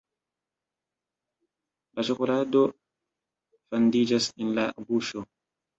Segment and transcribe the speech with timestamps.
[1.99, 2.65] La ĉokolado
[3.69, 5.29] fandiĝas en la buŝo.